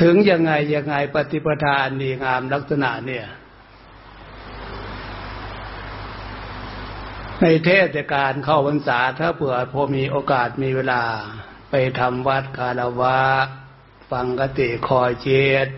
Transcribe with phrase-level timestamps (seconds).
[0.00, 3.26] ถึงยังไงยังไงปฏิปทานดีงามลักษณะเนี่ย
[7.40, 11.02] ในเทศกาลเข้าพรรษาถ้าเผื่อพอมีโอกาสมีเวลา
[11.70, 13.18] ไปทำวัดคารวะ
[14.10, 15.68] ฟังกติคอยเชียด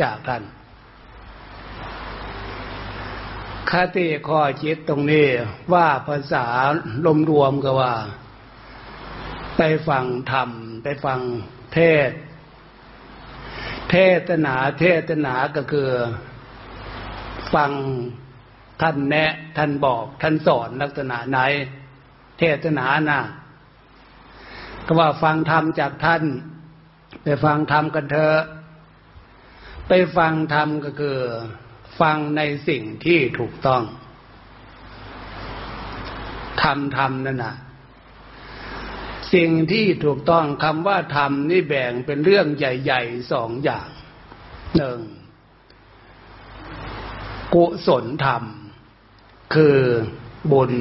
[0.00, 0.42] จากท่าน
[3.70, 5.28] คติข้อจิตตรงนี้
[5.72, 6.46] ว่าภาษา
[7.06, 7.94] ลมรวมก็ว่า
[9.56, 10.50] ไปฟังธรรม
[10.82, 11.20] ไปฟัง
[11.74, 12.10] เทศ
[13.90, 13.96] เท
[14.28, 15.88] ศนาเทศนาก็คือ
[17.54, 17.72] ฟัง
[18.80, 21.38] ท่านแนะ ท่านบอก ท่านสอนลักษณะไหน
[22.38, 23.20] เทศนานะ่ะ
[24.86, 26.22] ก็ว่าฟังธรรมจากท่าน
[27.22, 28.40] ไปฟังธรรมกันเถอะ
[29.88, 31.18] ไปฟังธรรมก็คือ
[32.00, 33.82] ฟังในสิ่งที่ถูกต้อง
[36.62, 37.54] ทำทำนั่นน่ะ
[39.34, 43.88] สิ่งที่ถูกต้องคำว่าทำนี่แบ่งเป็นเรื่องใหญ่ๆสองอย่าง
[44.76, 45.00] หนึ่ง
[47.54, 48.44] กุศลธรรม
[49.54, 49.78] คือ
[50.52, 50.72] บุญ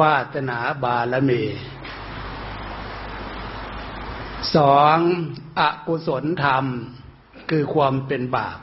[0.00, 1.30] วาตนาบาลเม
[4.56, 4.98] สอง
[5.58, 6.64] อกุศลธรรม
[7.50, 8.58] คือความเป็นบาป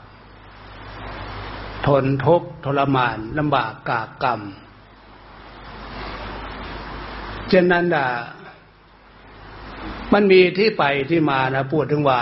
[1.86, 4.40] ทนทุกข์ทรมานลำบากกากกรรม
[7.50, 8.06] เช่นนั้นด่ะ
[10.12, 12.20] มันมีที่ไปที่มานะพูดถึงว่า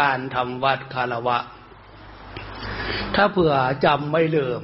[0.00, 1.38] การทำวัดคารวะ
[3.14, 4.62] ถ้าเผื่อจำไม่ลืม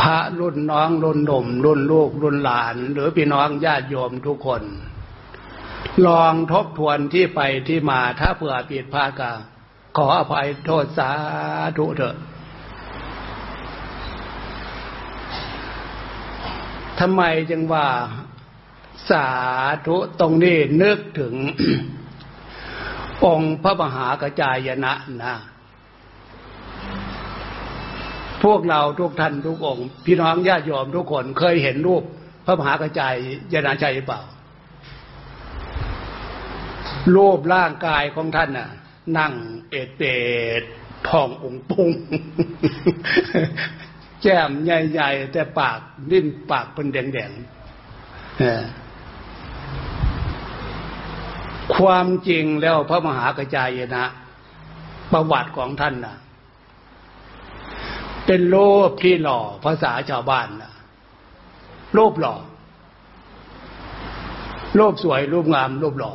[0.00, 4.62] พระรุ่นน้องรุ่นหนุ่มรุ่นลูกรุ่นหลาน หรือพี่น้องญาติโยมทุกคน
[6.06, 9.30] ลองทบทวนที่ไปที่มา ถ้าเผื่อผิดพลาดก็
[9.96, 11.10] ขออภัยโทษสา
[11.78, 12.16] ธุเถอะ
[17.00, 17.86] ทำไมจึงว่า
[19.10, 19.26] สา
[19.86, 21.34] ธุตรงนี้นึกถึง
[23.24, 25.34] องค์พระมหากระจายนะนะ
[28.42, 32.02] พวกเราทุกท่านทุกองค์ พี่น้องญาติโยมทุกคนเคยเห็นรูป
[32.46, 33.14] พระมหากระจาย
[33.52, 34.20] ยนะใจเปล่า
[37.14, 38.70] รูปร่างกายของท่านน่ะ
[39.18, 39.32] นั่ง
[39.70, 40.02] เอดเป
[40.60, 40.62] ด
[41.08, 41.90] ทององค์ปุง
[44.22, 45.78] แก้มใหญ่ๆ แต่ปาก
[46.10, 47.38] ลิ้นปากเป็นแดงๆ
[51.76, 54.04] ความจริงแล้วพระมหากระจายนะ
[55.12, 56.16] ประวัติของท่านนะ
[58.26, 58.56] เป็นโล
[58.88, 60.72] ภที่หล่อภาษาชาวบ้านนะ
[61.94, 62.34] โลภหล่อ
[64.76, 66.12] โลภสวยรูปงามโลภหล่อ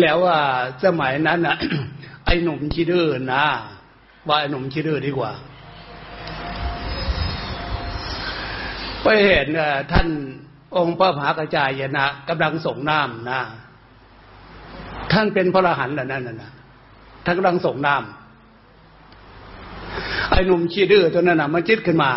[0.00, 0.38] แล้วว่า
[0.84, 1.56] สมัยนั้นนะ
[2.24, 3.44] ไอ้หนุ่มชีดื้อนะ
[4.28, 5.32] ว่าไอ้หนุ่มชิดื้อดีกว่า
[9.02, 9.46] ไปเห็น
[9.92, 10.08] ท่าน
[10.76, 13.40] องค์พระมหากระจายนะกำลังส่งน้ำนะ
[15.12, 16.52] ท่านเป็นพระอรหันต์นั่นน่ะ
[17.24, 22.12] ท่านกำลังส่งน้ำไอ้หนุ่มชีดื้อตัวนั้นนะมันจิตขึ้นมา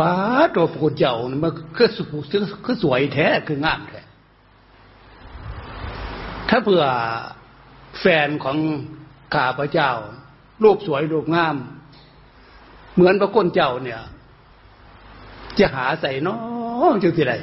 [0.00, 0.12] ป้า
[0.54, 2.02] ตัวปูดเจ้ามันคือสุ
[2.64, 4.00] คือสวยแท้คืองามแท้
[6.48, 6.84] ถ้าเผื่อ
[8.00, 8.56] แฟนของ
[9.34, 9.90] ข้าพระเจ้า
[10.62, 11.56] รูปสวยรูปงาม
[12.94, 14.00] เหมือนพระก้นเจ้าเนี่ย
[15.58, 16.38] จะหาใส่น้อ
[16.90, 17.34] งจังที่ไร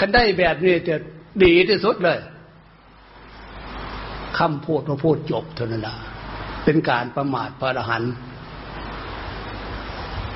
[0.00, 0.96] กันได้แบบนี้จะ
[1.44, 2.18] ดีที่สุดเลย
[4.38, 5.96] คำพูดพระพูดจบเท่านั้นละ
[6.64, 8.12] เป็นการประมาทพระอรหันต์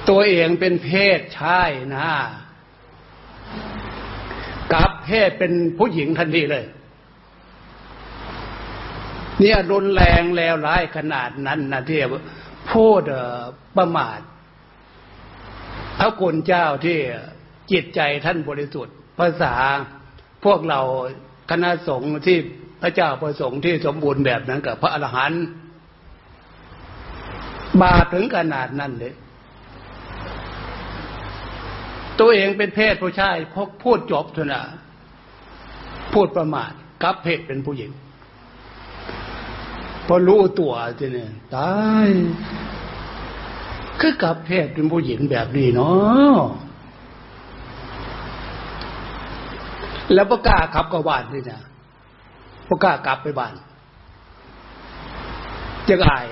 [0.08, 2.10] ตัวเองเป็นเพศชายนะ
[4.72, 6.64] กับเพศเป็นผู้หญิงทันทีเลย
[9.40, 12.00] เนี่ยรุนแรงแล้วร้ายขนาดนั้นนะที่
[12.70, 13.02] พูด
[13.76, 14.20] ประมาท
[15.98, 16.98] พระคุณเจ้าที่
[17.72, 19.54] จิตใจท่านบริสุทธิ์ ภาษา
[20.44, 20.80] พวกเรา
[21.50, 22.38] คณะสงฆ์ที่
[22.82, 25.42] พระเจ้าประสงค์ที่สมบูรณ์แบบนั้นกับพระอรหันต์
[27.80, 29.14] บาถึงขนาดนั้นเลย
[32.20, 34.62] ตัวเองเป็นเพศผู้ชายพพูดจบเถอะนะ
[36.12, 36.72] พูดประมาท
[37.02, 37.90] กับเพศเป็นผู้หญิง
[40.06, 41.72] พอรู้ตัวทีนี่ตา
[42.06, 42.08] ย
[44.00, 46.38] คือกับเพศเป็นผู้หญิงแบบนี้เนาะ
[50.14, 51.60] แล้วประกาศขับกับบ้านนี่นะ
[52.70, 53.54] ประกาศกลับไปบ้าน
[55.88, 56.26] จะอาย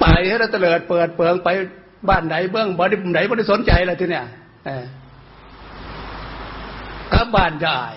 [0.00, 1.48] ไปให้เราเตลิดเปิดเปิงไป
[2.08, 4.26] บ้านไหนเบื้องบ่ได้ไหนบ่ได้สนใจเลยทีเนี้ย
[7.12, 7.96] กลับบ้านจะอาย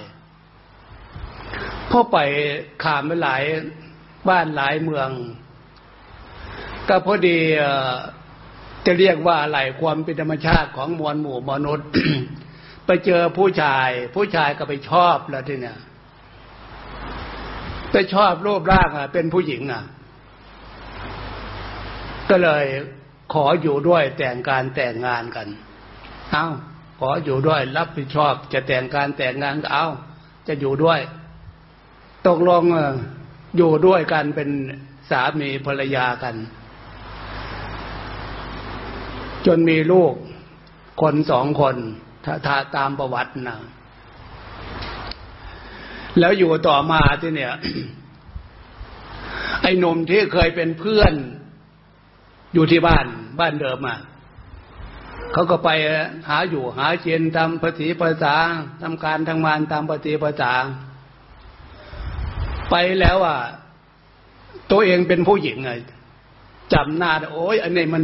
[1.91, 2.17] พอไป
[2.83, 3.43] ข่ามไปหลาย
[4.29, 5.09] บ้านหลายเมือง
[6.87, 7.39] ก็พอดี
[8.85, 11.87] จะเรียกว่าอะไรความเป็นธรรมชาติของมวลหมู่มนุษย์
[12.85, 15.77] ไปเจอผู้ชาย ผู้ชายก็ไปชอบแล้วทีเนี้ย
[17.91, 19.83] ไปชอบรูปร่างอะ เป็นผู้หญิงอะ
[22.29, 22.65] ก็เลย
[23.33, 25.47] ขออยู่ด้วยแต่งการแต่งงานกัน
[26.31, 26.47] เอา
[26.99, 29.87] ขออยู่ด้วยรับผิดชอบ จะแต่งการแต่งงานก็เอา
[30.47, 30.99] จะอยู่ด้วย
[32.27, 32.63] ตกลง
[33.57, 34.49] อยู่ด้วยกันเป็น
[35.09, 36.35] สามีภรรยากัน
[39.45, 40.13] จนมีลูก
[41.01, 41.75] คนสองคน
[42.25, 43.57] ถ้าถาตามประวัตินะ
[46.19, 47.53] แล้วอยู่ต่อมาที่เนี่ย
[49.61, 51.13] ไอ้นมที่เคยเป็นเพื่อน
[52.53, 53.05] อยู่ที่บ้าน
[53.39, 53.99] บ้านเดิมอะ
[55.33, 55.69] เขาก็ไป
[56.29, 58.35] หาอยู่หาเชียนทำภาษีภาษา
[58.81, 60.51] ทำการทำงานตามภาษีภาษา
[62.71, 63.37] ไปแล้วอะ
[64.71, 65.71] ตัวเองเป็นผู้หญิงไง
[66.73, 68.03] จำหน้าโอ้ยอันนี้มัน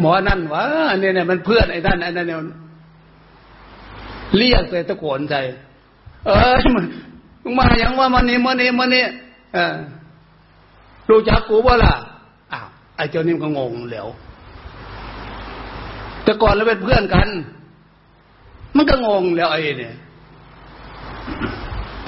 [0.00, 2.38] หมอนั่นวะอันนี้เนี่ยมันเพื่อนไอ้นั่นอันนั้นเนี่ย
[4.36, 5.34] เรียกเลยตะโกนใจ
[6.26, 6.84] เออมัน
[7.58, 9.04] มาอย่างว่ามันนี่มันนี่มันนี่
[9.54, 9.74] เออ
[11.10, 11.94] รู้จักกูบ่ล่ะ
[12.52, 14.08] อ้าวไอ้เจ้านี่ก็งงเหลว
[16.24, 17.28] แต่ก่อนเราเป็นเพื่อนกัน
[18.76, 19.94] มันก็งงแล้วไอ้เนี่ย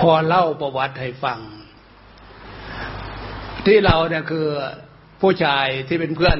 [0.00, 1.38] พอเล่าประวัติให้ฟัง
[3.66, 4.46] ที่เราเนี่ยคือ
[5.20, 6.38] ผู้ชายที่เป็นเพื่อน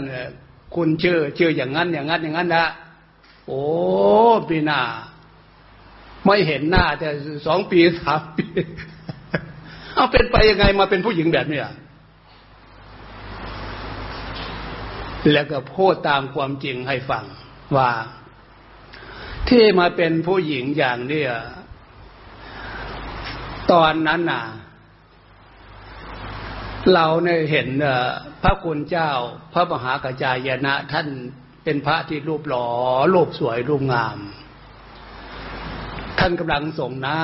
[0.74, 2.66] คุณชื่อชื่ออย่างนั้นอย่างนั้นอย่างนั้นนะ
[3.46, 3.62] โอ้
[4.48, 4.80] ปีหน้า
[6.26, 7.08] ไม่เห็นหน้า แต่
[7.46, 8.46] สองปีสามปี
[9.94, 11.60] เอาเป็นไปยังไงมาเป็นผู้หญิงแบบนี้
[15.32, 17.24] แล้วก็พูดตามความจริงให้ฟัง
[17.76, 17.90] ว่า
[19.48, 21.30] ที่มาเป็นผู้หญิงอย่างเนี้ย
[23.72, 24.42] ตอนนั้นน่ะ
[26.90, 27.68] เราเนี่ยเห็น
[28.42, 29.10] พระคุณเจ้า
[29.52, 31.06] พระมหากระจายนะท่าน
[31.64, 32.68] เป็นพระที่รูปหล่อ
[33.14, 34.18] รูปสวยรูปงาม
[36.18, 37.22] ท่านกำลังส่งน้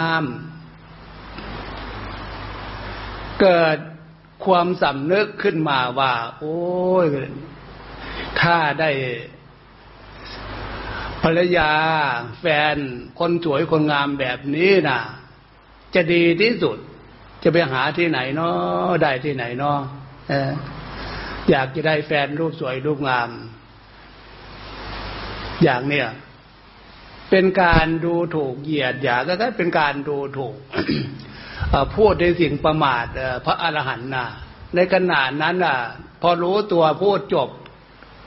[1.70, 3.78] ำเกิด
[4.44, 6.58] ความสำนึกขึ้นมาว่า โอ้
[7.04, 7.06] ย
[8.40, 8.90] ถ้าได้
[11.22, 11.72] ภรรยา
[12.40, 12.44] แฟ
[12.74, 12.76] น
[13.18, 15.00] คนสวยคนงามแบบนี้น่ะ
[15.94, 16.78] จะดีที่สุด
[17.42, 19.78] จะไปหาที่ไหนเนาะได้ที่ไหนเนาะ
[21.50, 23.30] อยากจะได้แฟนรูปสวยรูปงาม
[25.62, 26.08] อย่างเนี้ย
[27.30, 30.56] เป็นการดูถูกเหยียดอยากก็เป็นการดูถูก
[31.94, 33.06] พูดในสิ่งประมาท
[33.44, 34.26] พระอรหันต์นะ
[34.74, 35.78] ในขณะนั้นน่ะ
[36.22, 37.48] พอรู้ตัวพูดจบ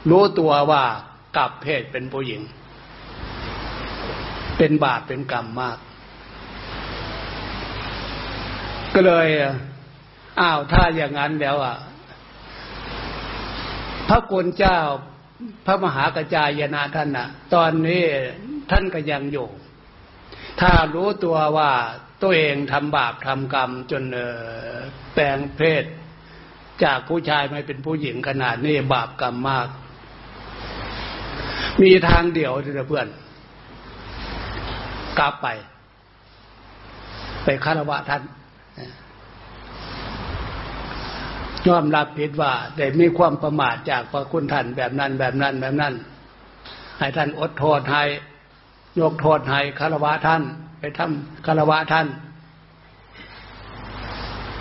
[0.09, 0.83] รู้ตัวว่า
[1.37, 2.41] กลับเพศเป็นผู้หญิง
[4.57, 5.77] เป็นบาปเป็นกรรมมาก
[8.93, 9.27] ก็เลย
[10.39, 11.75] อ้าวถ้าอย่างนั้นแล้วอะ
[14.07, 14.79] พระกุณเจ้า
[15.65, 18.03] พระมหากระจายนาท่านน่ะ ตอนนี้
[18.71, 19.47] ท่านก็ยังอยู่
[20.61, 21.71] ถ้ารู้ตัวว่า
[22.21, 24.03] ตัวเองทำบาปทำกรรม จน
[25.13, 25.83] แปลงเพศ
[26.83, 29.67] จากผู้ชายมาเป็นผู้หญิงขนาดนี้บาปกรรมมาก
[31.81, 32.51] มีทางเดียว
[32.87, 33.07] เพื่อน
[35.19, 35.47] กลับไป
[37.43, 38.21] ไปคารวะท่าน
[41.67, 45.93] ยอมรับผิดว่าได้มีความประมาทจากพระคุณท่านแบบนั้นแบบนั้นแบบนั้น
[46.99, 48.03] ให้ท่านอดโทษให้
[48.99, 50.41] ยกโทษให้คารวะท่าน
[50.79, 52.07] ไปทำคารวะท่าน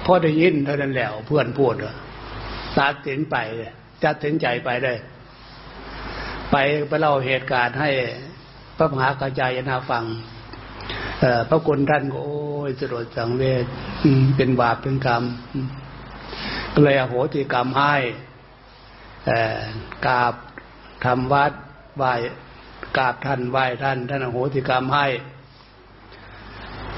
[0.04, 1.74] พอได้ยินเท่านั้นแล้วเพื่อนพูด
[2.78, 3.36] ตัดสินไป
[4.04, 4.94] จัดสินใจไปได้
[6.50, 6.56] ไป
[6.88, 7.90] ไปเล่าเหตุการณ์ให้
[8.76, 10.04] พระมหากระจายนาฟัง
[11.48, 12.38] พระคุณท่านก็โอ้
[12.68, 13.64] ยสลดสังเวช
[14.36, 15.22] เป็นบาปเป็นกรรม
[16.82, 17.94] เลยอโหติกรรมให้
[20.06, 20.34] กราบ
[21.04, 21.52] ทำวัด
[21.96, 22.12] ไหว้
[22.96, 25.06] กราบท่านไหว้ท่าน ท่านอโหติกรรมให้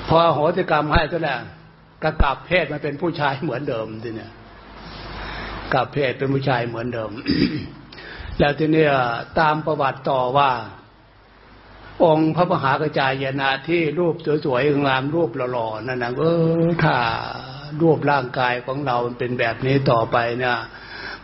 [0.08, 1.40] พออโหติกรรมให้ก็แล้ว
[2.02, 4.30] ก็กลับเพศมาเป็นผู้ชายเหมือนเดิมทีเนี่ย
[5.74, 7.10] กลับเพศเป็นผู้ชายเหมือนเดิม
[8.38, 8.84] แล้วทีนี้
[9.38, 10.50] ตามประวัติต่อว่า
[12.04, 14.14] องค์พระมหากระจายนะที่รูป
[14.44, 16.22] สวยๆงามรูปหล่อๆนั่นนะเอ
[16.60, 16.96] อถ้า
[17.82, 20.58] รูปร่างกายของเราเป็นแบบนี้ต่อไปเนี่ย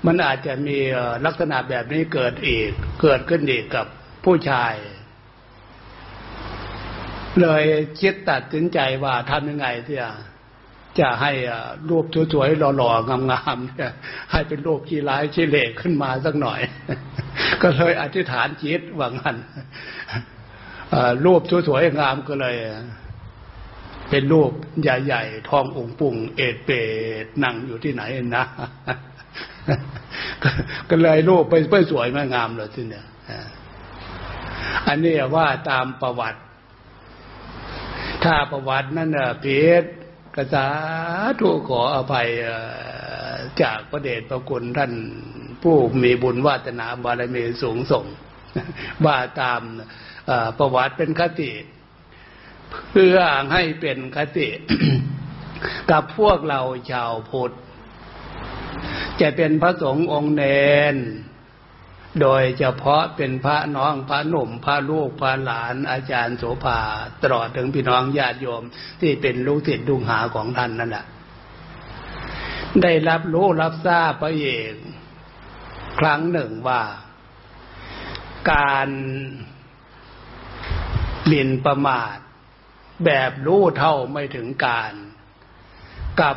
[0.06, 0.78] มันอาจจะมี
[1.26, 2.68] ลักษณะแบบนี้เกิดอีก
[3.02, 3.86] เกิดขึ้นอีกกับ
[4.24, 4.74] ผู้ชาย
[7.42, 7.64] เลย
[8.00, 9.98] คิดตัดสินใจว่าทำยังไงที่
[11.00, 11.32] จะให้
[11.90, 13.92] รูปสวยๆหล่อๆงามๆเนี่ย
[14.32, 16.60] ให้เป็นรูปขี้ร้ายขี้เล่ขึ้นมาสักหน่อย
[17.62, 19.36] ก็เลยอธิษฐานจิตว่างั้น
[21.24, 22.56] รูปสวยๆงามก็เลย
[24.10, 26.70] เป็นรูปใหญ่ๆทององค์ปุ่งเอดเป
[27.22, 28.02] ดนั่งอยู่ที่ไหน
[28.36, 28.44] นะ
[30.90, 33.06] ก็เลยรูปไปไปสวยไม่งามเลยทีเนี้ย
[34.86, 36.40] อันนี้ว่าตามประวัติ
[38.24, 39.10] ถ้าประวัตินั่น
[39.40, 39.70] เพีย
[40.36, 40.66] กระสา
[41.40, 42.28] ถูกขออภัย
[43.62, 44.92] จากพระเดชพระคุณท่าน
[45.62, 48.04] ผู้มีบุญวาสนาบารมีสูงส่ง
[49.04, 49.60] ว่าตาม
[50.58, 51.50] ประวัติเป็นคติ
[52.92, 53.16] เพื่อ
[53.52, 54.48] ให้เป็นคติ
[55.90, 56.60] กับพวกเรา
[56.90, 57.54] ชาวพุทธ
[59.20, 60.42] จะเป็นพระสงฆ์องค์เน
[60.94, 60.96] น
[62.20, 66.80] โดยเฉพาะเป็นพระน้องพระหนุ่มพระลูกพระหลานอาจารย์โสภา
[67.22, 68.62] ตลอดถึงพี่น้องญาติโยม
[69.00, 71.04] ที่เป็นลูกศิษย์ลูกหาของท่านนั่นแหละ
[72.82, 74.74] ได้รับรู้รับทราบพระเอก
[76.00, 76.82] ครั้งหนึ่งว่า
[78.52, 78.88] การ
[81.26, 82.18] หมิ่นประมาท
[83.04, 84.92] แบบรู้เท่าไม่ถึงการ
[86.20, 86.36] กับ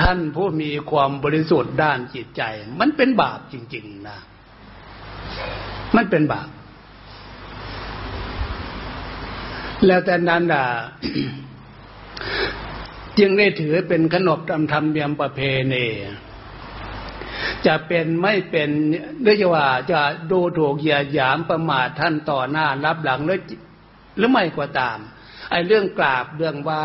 [0.00, 2.42] ท่านผู้มีความบริสุทธิ์ด้านจิตใจ
[2.80, 4.18] มันเป็นบาปจริง ๆ นะ
[5.96, 6.48] มันเป็นบาป
[9.86, 10.66] แล้วแต่นั้นอะ
[13.18, 15.40] จึงได้ถือเป็นขนบธรรมธรรมเนียมประเพ
[15.72, 15.86] ณี
[17.66, 18.70] จะเป็นไม่เป็น
[19.22, 23.40] หรือจะว่าจะดูถูกเหยียดหยามประมาทท่านต่อหน้ารับหลังหรือ
[24.16, 24.98] หรือไม่ก็าตาม
[25.50, 26.84] ไอ้เรื่องกราบเรื่องไหว้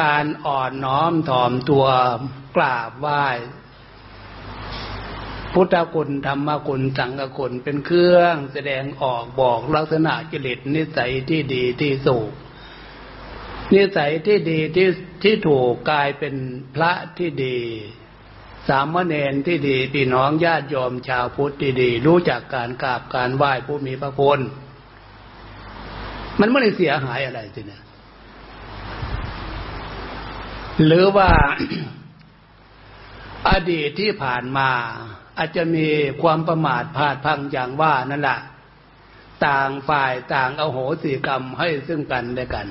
[0.00, 1.86] การอ่อนน้อมถ่อมตัว
[2.56, 3.26] กราบไหว้
[5.52, 12.30] พุทธคุณธรรมคุณ สังฆคุณเป็นเครื่องแสดงออกบอกลักษณะกิเลสนิสัยที่ดีที่สูง
[13.74, 14.88] นิสัยที่ดีที่
[15.22, 16.34] ที่ถูกกลายเป็น
[16.74, 17.58] พระที่ดี
[18.68, 24.40] สามเณรที่ดีพี่น้องญาติโยมชาวพุทธที่ดี รู้จักการกราบการไหว้ผู้มีพระคุณ
[26.40, 27.82] มันไม่ได้เสียหายอะไรสิเนี่ย
[30.86, 31.30] หรือว่า
[33.50, 34.70] อดีตที่ผ่านมา
[35.38, 35.86] อาจจะมี
[36.22, 38.38] ความประมาทพลาดพังอย่างว่านั่นแหละ
[39.46, 42.66] ต่างฝ่ายต่างเอาโหสิกรรมให้ซึ่งกันและกัน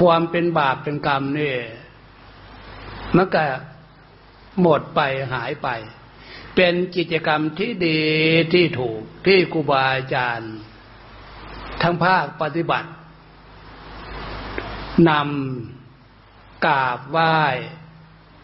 [0.00, 1.54] ความเป็นบาปเป็นกรรมนี่
[3.16, 3.44] มันก็
[4.60, 5.00] หมดไป
[5.32, 5.68] หายไป
[6.56, 8.00] เป็นกิจกรรมที่ดี
[8.52, 10.52] ที่ถูกที่ครูบาอาจารย์
[11.82, 12.90] ทั้งภาคปฏิบัติ
[15.08, 17.36] นำกราบไหว้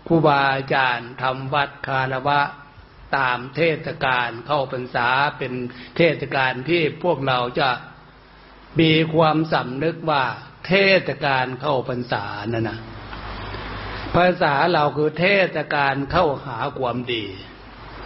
[0.09, 2.41] ครูบาอาจารย์ทำวัดคารวะ
[3.17, 5.53] ตามเทศกาลเข้าพรรษาเป็น
[5.97, 7.71] เทศกาลที่พวกเราจะ
[8.81, 10.25] มีความสำนึกว่า
[10.67, 10.73] เท
[11.07, 12.79] ศกาลเข้าพรรษานั่นนะ
[14.15, 17.25] ภาษาเราคือเทศกาลเข้าหาความดี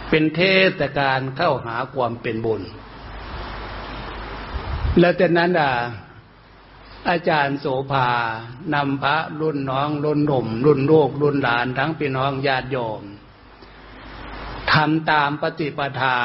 [0.09, 0.41] เป็นเท
[0.79, 2.61] ศกาลเข้าหาความเป็นบุญ
[4.99, 5.71] แล้วแต่นั้นอะ
[7.09, 8.09] อาจารย์โสภา
[8.73, 13.01] นำพระรุ่นน้องรุ่นหนุ่ม รุ่นลูกรุ่นหลานทั้งพี่น้องญาติโยม
[14.71, 16.17] ทำตามปฏิปทา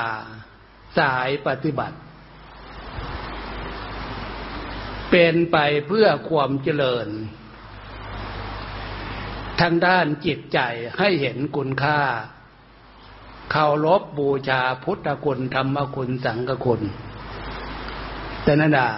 [0.99, 1.97] สายปฏิบัติ
[5.11, 7.09] เป็นไปเพื่อความเจริญ
[9.61, 10.59] ทางด้านจิตใจ
[10.99, 12.01] ให้เห็นคุณค่า
[13.51, 16.81] เคารพบบูชาพุทธคุณธรรมคุณสังฆคุณ
[18.43, 18.89] แต่นันดา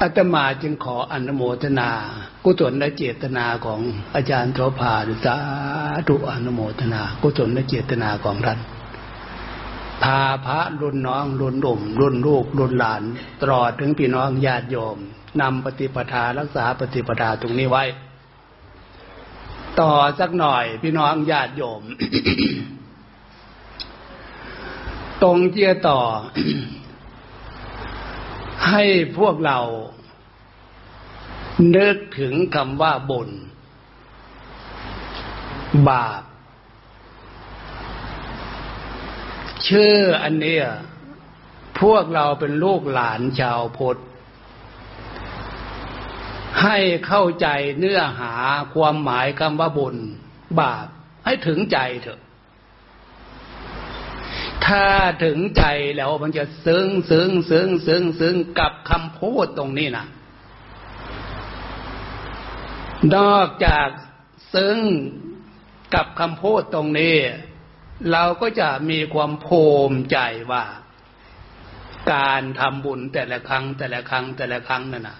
[0.00, 1.90] อาตมาจึงขออนุโมทนา
[2.44, 3.80] กุศลและเจตนาของ
[4.14, 5.36] อาจารย์โสภาสา
[6.08, 8.58] ธุอนุโมทนา กุศลและเจตนาของท่าน
[10.02, 13.02] พาพระรุ่นน้องรุ่นหนุ่มรุ่นลูกรุ่นหลาน
[13.40, 14.96] ตลอดถึงพี่น้องญาติโยม
[15.40, 17.84] นำปฏิปทารักษาปฏิปทาตรงนี้ไว้
[19.80, 21.82] ต่อสักหน่อย พี่น้องญาติโยม
[25.22, 26.00] ตรงเจียต่อ
[28.70, 28.84] ให้
[29.18, 29.58] พวกเรา
[31.76, 33.30] นึกถึงคำว่าบุญ
[35.88, 36.22] บาป
[39.68, 40.64] ชื่ออันเนี้ย
[41.80, 44.00] พวกเราเป็นลูกหลานชาวพุทธ
[46.62, 46.76] ให้
[47.06, 48.34] เข้าใจเนื้อหา
[48.74, 49.96] ความหมายคำว่าบุญ
[50.60, 50.86] บาป
[51.24, 52.20] ให้ถึงใจเถอะ
[54.66, 54.86] ถ้า
[55.24, 55.64] ถึงใจ
[55.96, 60.06] แล้วมันจะซึ้งซึ้งซึ้งซึ้งซึ้งกับคำพูดตรงนี้นะ
[63.16, 63.88] นอกจาก
[64.54, 64.78] ซึ้ง
[65.94, 67.16] กับคำพูดตรงนี้
[68.12, 70.18] เราก็จะมีความภูมิใจ
[70.52, 70.64] ว่า
[72.12, 75.18] การทำบุญแต่ละครั้งแต่ละครั้งแต่ละครั้งนั่นนะ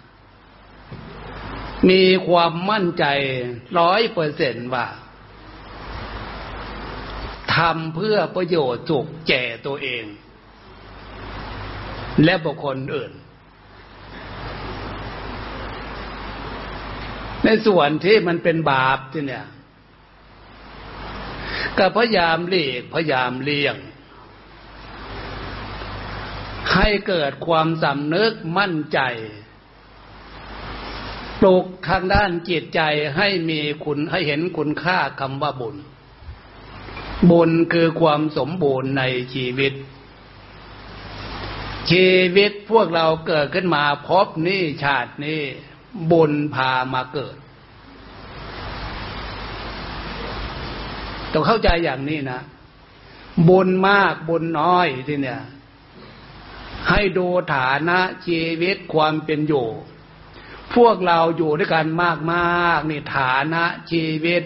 [1.88, 3.04] มีความมั่นใจ
[3.78, 4.86] ร้อยเปอร์เซนว่า
[7.54, 10.04] ทำเพื่อประโยชน์สุขแก่ตัวเอง
[12.24, 13.12] และบุคคลอื่น
[17.44, 19.46] ในส่วนที่มันเป็นบาปที่เนี่ย
[21.78, 23.76] ก็พยายามเลีกพยายามเลี่ยง
[26.74, 29.00] ให้เกิดความสำนึกมั่นใจ
[31.40, 32.80] ปลุกทางด้านจิตใจ
[33.16, 35.76] ให้มีคุณให้เห็นคุณค่าคำว่าบุญ
[37.30, 39.02] บุญคือความสมบูรณ์ใน
[39.34, 39.72] ชีวิต
[41.90, 45.40] ชีวิตพวกเราเกิดขึ้นมาพบนี่ชาตินี้
[46.10, 47.36] บุญพามาเกิด
[51.32, 52.40] ต้องเข้าใจอย่างนี้นะ
[53.48, 55.40] บุญมากบุญน้อยที่เนี่ย
[56.88, 59.66] ให้ดูฐานะชีวิตความเป็นอยู่
[60.74, 64.42] พวกเราอยู่ด้วยกันมากมากนี่ฐานะชีวิต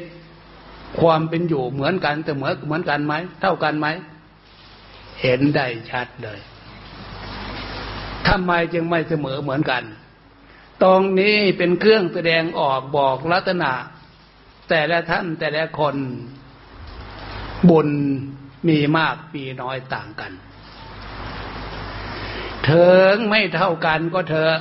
[1.01, 3.87] ความเป็นอยู่เหมือนกันแต่เหมือนเหมือนกันไหมเท่ากันไหม
[5.23, 6.41] เห็นได้ชัดเลย
[8.29, 9.83] ทำไมจึงไม่เสมอเหมือนกัน
[10.83, 13.73] ตรงนี้เป็นเครื่องแสดงออกบอกลักษณะ
[14.71, 15.97] แต่ละท่านแต่ละคน
[17.69, 17.89] บุญ
[18.69, 20.33] มีมากมีน้อยต่างกัน
[22.65, 24.55] เถิงไม่เท่ากันก็เถอะ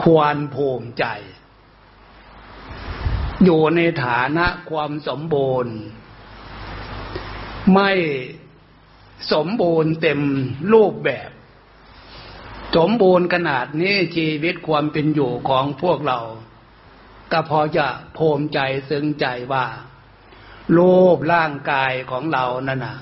[0.00, 1.04] ควรภูมิใจ
[3.44, 5.74] อยู่ในฐานะความสมบูรณ์
[7.74, 7.90] ไม่
[9.32, 10.20] สมบูรณ์เต็ม
[10.72, 11.30] รูปแบบ
[12.76, 16.20] สมบูรณ์ขนาดนี้ชีวิตความเป็นอยู่ของพวกเรา
[17.32, 18.58] ก็พอจะภูมิใจ
[18.88, 19.66] ซึ้งใจว่า
[20.76, 22.96] รูปร่างกายของเรานั่นนะ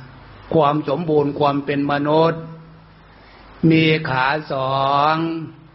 [0.54, 2.42] ความสมบูรณ์ความเป็นมนุษย์
[3.70, 4.72] มีขาสอ
[5.14, 5.16] ง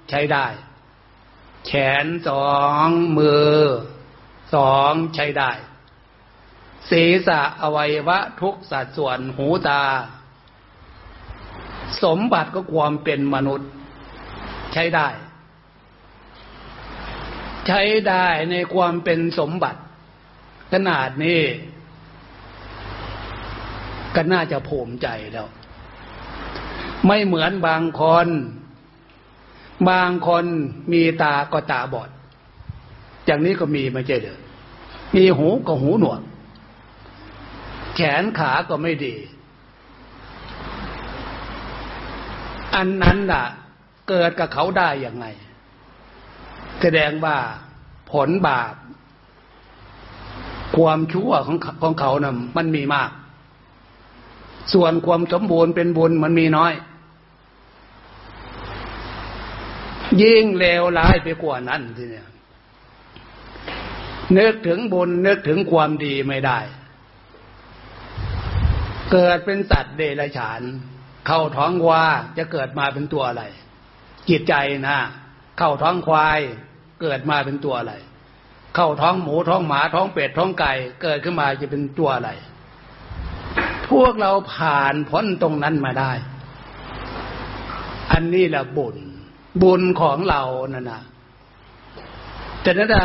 [0.09, 0.47] ใช้ได้
[1.65, 1.71] แข
[2.03, 2.47] นสอ
[2.87, 3.55] งมือ
[4.53, 5.51] สองใช้ได้
[6.89, 9.83] ศีรษะอวัยวะทุกสัดส่วนหูตา
[12.03, 13.69] สมบัติก็ความเป็นมนุษย์
[14.73, 15.07] ใช้ได้
[17.67, 19.79] ใช้ได้ในความเป็นสมบัติ
[20.73, 21.41] ขนาดนี้
[24.15, 25.49] ก็น่าจะภูมิใจแล้ว
[27.07, 28.27] ไม่เหมือนบางคน
[29.89, 30.45] บางคน
[30.91, 32.09] มีตาก็ตาบอด
[33.25, 34.39] อย่างนี้ก็มีไม่ใช่เด้อ
[35.15, 36.21] มีหูก็หูหนวก
[37.95, 39.15] แขนขาก็ไม่ดี
[42.75, 43.43] อันนั้นล่ะ
[44.09, 45.25] เกิดกับเขาได้อย่างไง
[46.81, 47.37] แสดงว่า
[48.11, 48.73] ผลบาป
[50.77, 53.09] ความชั่วของของเขานะ่ะมันมีมาก
[54.73, 56.73] ส่วนความสมบูรณ์เป็นบุญมันมีน้อย
[60.21, 62.27] ยิ่งเลวร้ายไปกว่านั้นทีเนี่ย
[64.37, 66.59] นึกถึงบุญนึกถึงความดีไม่ได้
[69.11, 70.61] เกิดเป็นสัตว์เดรัจฉาน
[71.27, 72.05] เข้าท้องว่า
[72.37, 73.43] จะเกิดมาเป็นตัวอะไร
[74.29, 74.53] จิตใจ
[74.87, 74.97] นะ
[75.57, 76.39] เข้าท้องควาย
[77.01, 77.93] เกิดมาเป็นตัวอะไร
[78.75, 82.31] เข้าท้องหมูท้องหมาท้องเป็ดท้องไก่ เกิดขึ้นมาจะเป็นตัวอะไร
[83.89, 86.11] พวกเราผ่านพ้นตรงนั้นมาได้
[88.11, 88.97] อันนี้แหละบุญ
[89.61, 90.41] บุญของเรา
[90.73, 91.01] นั่นนะ
[92.61, 92.95] แต่นั้น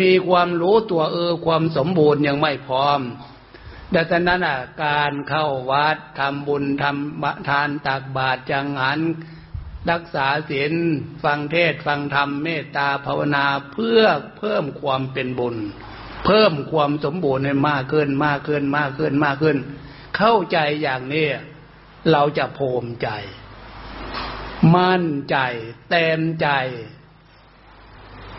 [0.00, 3.00] มีความรู้ตัวเออความสมบูรณ์ยังไม่พร้อม
[3.94, 9.00] ดังนั้นอะการเข้าวัดทำบุญทำทานตักบาตรจังหัน
[9.90, 10.72] รักษาศีล
[11.24, 14.00] ฟังเทศฟังธรรมเมตตาภาวนาเพื่อ
[14.38, 15.56] เพิ่มความเป็นบุญ
[16.24, 19.56] เพิ่มความสมบูรณ์ให้มากขึ้นมากขึ้นมากขึ้นมากขึ้น
[20.16, 21.26] เข้าใจอย่างนี้
[22.10, 23.08] เราจะภูมิใจ
[24.76, 25.36] มั่นใจ
[25.90, 26.48] เต็มใจ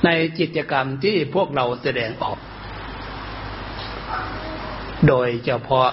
[0.06, 0.10] ใน
[0.40, 2.40] กิจกรรมที่พวกเราแสดงออก
[5.08, 5.90] โดยเฉพาะ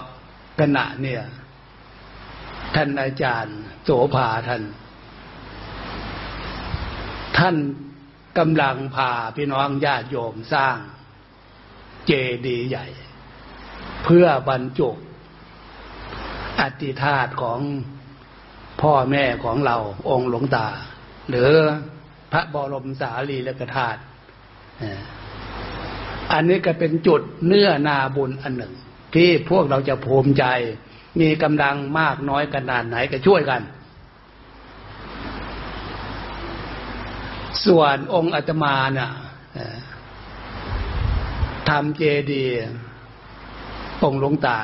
[0.60, 1.22] ขณะเนี่ย
[2.74, 4.62] ท่านอาจารย์ โสภาท่าน
[7.38, 7.56] ท่าน
[8.38, 10.76] กำลังพาพี่น้องญาติโยมสร้าง
[12.06, 12.12] เจ
[12.46, 12.86] ดีย์ใหญ่
[14.04, 14.90] เพื่อบรรจุ
[16.60, 17.60] อติธาตของ
[18.82, 19.76] พ่อแม่ของเรา
[20.10, 20.66] องค์หลวงตา
[21.30, 21.50] หรือ
[22.32, 24.00] พระบรมสารีริกธาตุ
[26.32, 28.72] อันนี้ก็เป็นจุดเนื้อนาบุญอันหนึ่ง
[29.14, 30.44] ที่พวกเราจะภูมิใจ
[31.20, 33.62] มีกำลังมากน้อยขนาดไหนก็ช่วยกัน
[37.66, 39.10] ส่วนองค์อาตมาเนี่ย
[41.68, 42.44] ทำเจดี
[44.04, 44.58] องค์หลวงตา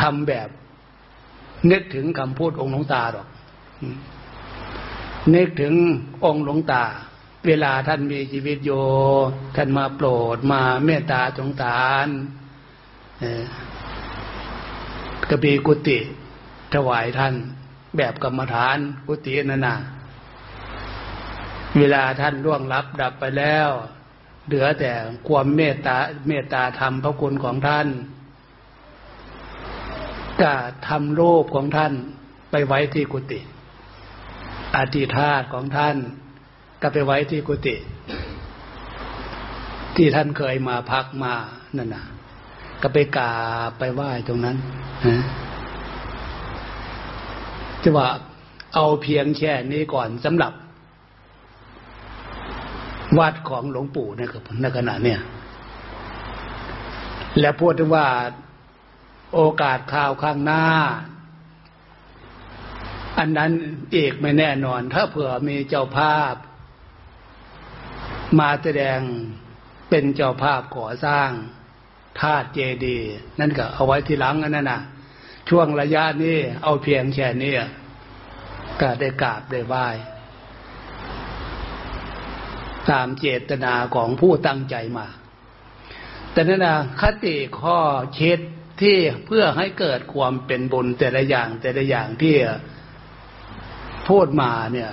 [0.00, 0.48] ทำแบบ
[1.70, 3.26] นึกถึงคำพูดองค์หลวงตาหรอก
[5.34, 5.74] นึกถึง
[6.24, 6.84] องค์หลวงตา
[7.46, 8.70] เวลาท่านมีชีวิตโย
[9.56, 12.08] ท่านมาโปรดมาเมตตาสงสาร
[15.30, 15.98] กระบีกุติ
[16.72, 17.34] ถวายท่าน
[17.96, 19.76] แบบกรรมฐานกุตินั่นน่ะ
[21.78, 23.68] เวลาท่านล่วงลับดับไปแล้ว
[24.46, 24.92] เหลือแต่
[25.26, 25.96] ความเมตตา
[26.28, 27.86] เมตตาธรรมพระคุณของท่าน
[30.40, 30.52] ก็
[30.88, 31.92] ทำรูปของท่าน
[32.50, 33.40] ไปไว้ที่กุฏิ
[34.76, 35.96] อธิธาตของท่าน
[36.82, 37.76] ก็ไปไว้ที่กุฏิ
[39.96, 41.34] ที่ท่านเคยมาพักมา
[41.76, 42.04] นั่นน่ะ
[42.82, 43.32] ก็ไปกรา
[43.68, 44.56] บไปไหว้ตรงนั้น
[45.06, 45.16] ฮะ
[47.82, 48.08] จะว่า
[48.74, 50.52] เอาเพียงแค่นี้ก่อนสำหรับ
[53.18, 55.20] วัดของหลวงปู่นะครับในขณะเนี่ย
[57.40, 58.06] และพูดถึงว่า
[59.34, 60.64] โอกาสข่าวข้างหน้า
[63.18, 63.52] อันนั้น
[63.92, 66.34] เอกไม่แน่นอน ถ้าเผื่อมีเจ้าภาพ
[68.38, 68.98] มาแสดง
[69.88, 71.30] เป็นเจ้าภาพก่อสร้าง
[72.20, 72.98] ธาตุเจดี
[73.40, 74.80] นั่นก็เอาไว้ทีหลังอันนั้นนะ
[75.48, 77.54] ช่วงระยะนี้เอาเพียงแค่นี้
[78.80, 79.86] ก็ได้กราบได้ไหว้
[82.90, 85.06] ตามเจตนาของผู้ตั้งใจมา
[86.32, 87.78] แต่นั่นนะคติข้อ
[88.14, 88.40] เช็ด
[88.82, 92.34] ที่เพื่อให้เกิดความเป็นบุญแต่ละอย่างแต่ละอย่างที่
[94.08, 94.90] พูดมาเนี่ย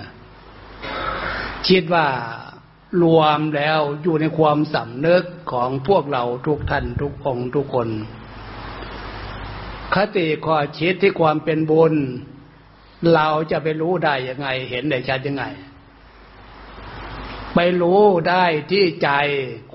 [1.69, 2.07] คิดว่า
[3.03, 7.89] รวมแล้วอยู่ในความสำนึกของพวกเราทุกท่านทุกองทุกคน
[9.93, 11.93] คติข้อชิดที่ความเป็นบุญ
[13.13, 15.45] เราจะไปรู้ได้ยังไง เห็นได้ชัดยังไง
[17.55, 19.09] ไปรู้ได้ที่ใจ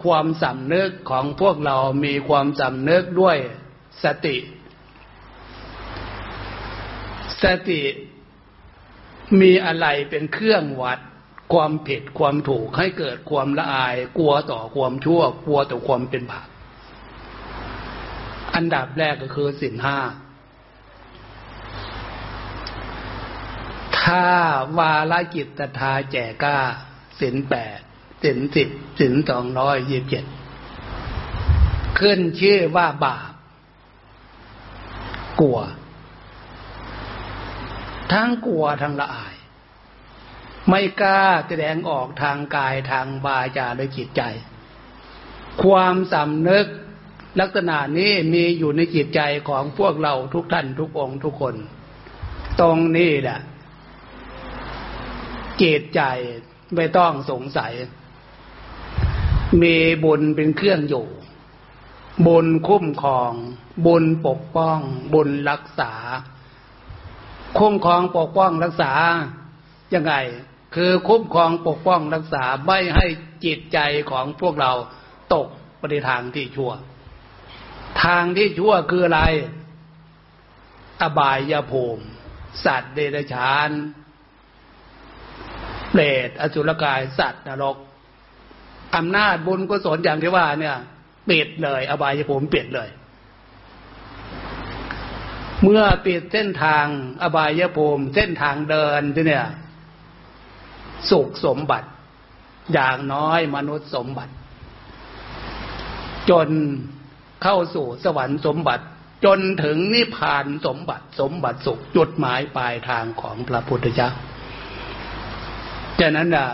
[0.03, 3.38] ความสำนึกของพวกเรามีความสำนึกด้วย
[4.04, 4.36] สติ
[7.42, 7.82] สติ
[9.40, 10.98] มีอะไรเป็นเครื่องวัด
[11.52, 16.48] ความผิดความถูกให้เกิดความละอาย กลัวต่อความชั่ว กลัวต่อความเป็นบาป
[18.54, 19.98] อันดับแรกก็คือสินห้า
[24.00, 24.26] ถ้า
[24.78, 26.58] วาลกิจตทาแจก้า
[27.20, 27.78] สินแปด
[28.24, 28.68] สินสิบ
[29.00, 30.24] สินสองร้อยยี่สิบเจ็ด
[32.00, 33.30] ขึ้นชื่อว่าบาป
[35.40, 35.59] กลัว
[38.12, 39.35] ทั้งกลัวทั้งละอาย
[40.68, 44.22] ไม่กล้าแสดงออกทางกายทางวาจาและจิตใจ
[45.62, 46.66] ความสำนึก
[47.40, 51.55] ลักษณะนี้มีอยู่ในจิตใจของพวกเราทุกท่านทุกองค์ทุกคน
[52.61, 53.38] ตรงนี้แหละ
[55.62, 56.03] จิตใจ
[56.74, 57.72] ไม่ต้องสงสัย
[59.62, 61.07] มีบุญเป็นเครื่องอยู่
[62.26, 63.33] บุญคุ้มครอง
[63.87, 64.78] บุญปกป้อง
[65.14, 65.92] บุญรักษา
[67.59, 68.92] คุ้มครองปกป้องรักษา
[69.94, 70.14] ยังไง
[70.74, 73.06] คือคุ้มครองปกป้องรักษาไม่ให้
[73.44, 73.78] จิตใจ
[74.11, 74.72] ของพวกเรา
[75.35, 76.72] ตกไปในทางที่ชั่ว
[78.04, 79.22] ทางที่ชั่วคืออะไร
[81.00, 82.04] อบายยภูมิ
[82.64, 83.70] สัตว์เดรัจฉาน
[85.90, 87.76] เปรตอสุรกาย สัตว์นรก
[88.96, 90.76] อำนาจบุญกุศลอย่างที่ว่าเนี่ย
[91.31, 92.88] ปิดเลย อบายภูมิปิดเลย
[95.62, 96.87] เมื่อปิดเส้นทาง
[97.23, 99.47] อบายภูมิเส้นทางเดินที่เนี่ย
[101.11, 101.88] สุขสมบัติ
[102.73, 104.33] อย่างน้อยมนุษย์สมบัติ
[106.31, 106.49] จน
[107.43, 108.85] เข้าสู่สวรรค์สมบัติ
[109.25, 114.11] จนถึงนิพพานสมบัติสมบัติสุขจุดหมายปลายทางของพระพุทธเจ้า
[116.01, 116.47] ฉะนั้นอะ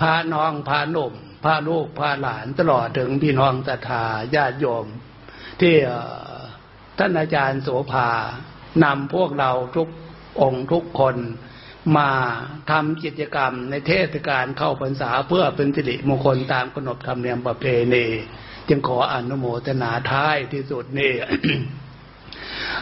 [0.00, 4.86] พาน้องพาหนุ่ม พาลูกพาหลานตลอดถึงพี่น้องศรัทธาญาติโยม
[5.60, 5.74] ที่
[6.98, 8.08] ท่านอาจารย์โสภา
[8.84, 9.88] นำพวกเราทุก
[10.40, 11.16] องค์ทุกคน
[11.96, 12.10] มา
[12.70, 18.06] ทำกิจกรรมในเทศกาลเข้าพรรษาเพื่อเป็นสิริมงคลตามขนบธรรมเนียมประเพณี
[18.68, 21.12] จึงขออนุโมทนาท้ายที่สุดนี่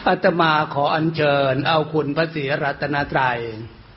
[0.07, 3.39] อาตมาขออัญเชิญ เอาคุณพระศรีรัตนตรัย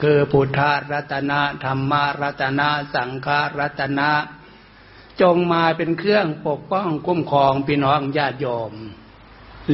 [0.02, 0.60] คือพุทธ
[0.92, 3.28] รัตนะธรรมรัตนะ สังฆ
[3.60, 4.10] รัตนะ
[5.22, 8.74] จงมาเป็นเครื่องปกป้องคุ้มครองพี่น้องญาติโยม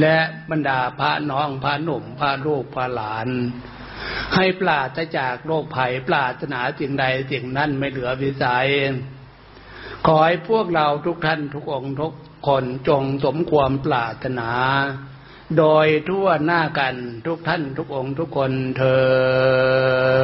[0.00, 0.18] และ
[0.50, 3.28] บรรดาพระน้องพระหนุ่มพระลูกพระหลาน
[4.34, 8.68] ให้ปราศจากโรคภัยปราศนาสิ่งใดสิ่งนั้นไม่เหลือวิสัย
[10.06, 12.12] ขอให้พวกเราทุกท่านทุกองค์ทุก
[12.46, 14.50] คนจงสมความปรารถนา
[15.58, 16.94] โดยทั่วหน้ากัน
[17.26, 20.18] ทุกท่านทุกองค์ทุกคนเธอ